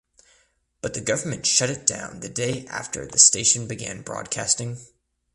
But 0.81 0.95
the 0.95 0.99
government 1.01 1.45
shut 1.45 1.69
it 1.69 1.85
down 1.85 2.21
the 2.21 2.27
day 2.27 2.65
after 2.65 3.05
the 3.05 3.19
station 3.19 3.67
began 3.67 4.01
broadcasting. 4.01 4.79